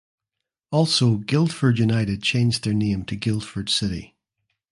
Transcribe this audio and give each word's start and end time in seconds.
Also 0.71 1.17
Guildford 1.17 1.77
United 1.77 2.23
changed 2.23 2.63
their 2.63 2.73
name 2.73 3.05
to 3.05 3.15
Guildford 3.15 3.69
City. 3.69 4.15